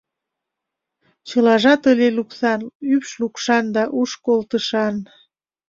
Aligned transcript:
Чылажат 1.27 1.81
ыле 1.91 2.07
лупсан, 2.17 2.61
ӱпш 2.93 3.11
лукшан 3.21 3.65
да 3.75 3.83
уш 3.99 4.11
колтышан. 4.25 4.95